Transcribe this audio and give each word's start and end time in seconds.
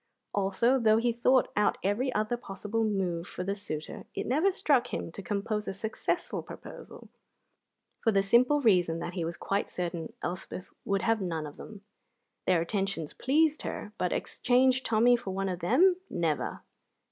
Also, 0.33 0.79
though 0.79 0.97
he 0.97 1.13
thought 1.13 1.49
out 1.55 1.77
every 1.83 2.11
other 2.15 2.35
possible 2.35 2.83
move 2.83 3.27
for 3.27 3.43
the 3.43 3.53
suitor, 3.53 4.07
it 4.15 4.25
never 4.25 4.51
struck 4.51 4.87
him 4.91 5.11
to 5.11 5.21
compose 5.21 5.67
a 5.67 5.73
successful 5.73 6.41
proposal, 6.41 7.07
for 7.99 8.11
the 8.11 8.23
simple 8.23 8.61
reason 8.61 8.97
that 8.97 9.13
he 9.13 9.23
was 9.23 9.37
quite 9.37 9.69
certain 9.69 10.11
Elspeth 10.23 10.71
would 10.85 11.03
have 11.03 11.21
none 11.21 11.45
of 11.45 11.57
them. 11.57 11.81
Their 12.47 12.61
attentions 12.61 13.13
pleased 13.13 13.61
her; 13.61 13.91
but 13.99 14.11
exchange 14.11 14.81
Tommy 14.81 15.15
for 15.15 15.35
one 15.35 15.49
of 15.49 15.59
them 15.59 15.97
never! 16.09 16.63